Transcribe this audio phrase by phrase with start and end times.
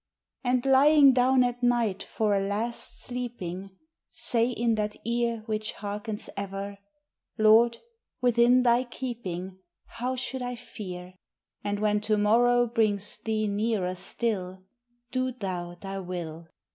[0.43, 3.77] And, lying down at night for a last sleeping,
[4.09, 6.79] Say in that ear Which hearkens ever:"
[7.37, 7.77] Lord,
[8.19, 11.13] within thy keeping How should I fear?
[11.61, 11.63] 364 THE HIGHER LIFE.
[11.65, 14.63] And when to morrow brings thee nearer still,
[15.11, 16.47] Do thou thy will."